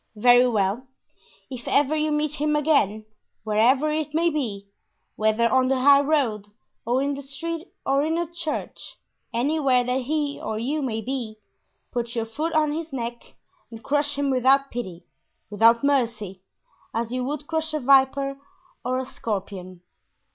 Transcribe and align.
"Very 0.15 0.47
well; 0.47 0.87
if 1.51 1.67
ever 1.67 1.95
you 1.95 2.11
meet 2.11 2.33
him 2.33 2.55
again, 2.55 3.05
wherever 3.43 3.91
it 3.91 4.15
may 4.15 4.31
be, 4.31 4.65
whether 5.15 5.47
on 5.47 5.67
the 5.67 5.81
high 5.81 6.01
road 6.01 6.47
or 6.87 7.03
in 7.03 7.13
the 7.13 7.21
street 7.21 7.67
or 7.85 8.03
in 8.03 8.17
a 8.17 8.25
church, 8.25 8.97
anywhere 9.31 9.83
that 9.83 10.01
he 10.01 10.41
or 10.41 10.57
you 10.57 10.81
may 10.81 11.01
be, 11.01 11.37
put 11.91 12.15
your 12.15 12.25
foot 12.25 12.53
on 12.53 12.71
his 12.71 12.91
neck 12.91 13.35
and 13.69 13.83
crush 13.83 14.15
him 14.17 14.31
without 14.31 14.71
pity, 14.71 15.05
without 15.51 15.83
mercy, 15.83 16.41
as 16.95 17.11
you 17.11 17.23
would 17.23 17.45
crush 17.45 17.71
a 17.71 17.79
viper 17.79 18.39
or 18.83 18.97
a 18.97 19.05
scorpion! 19.05 19.81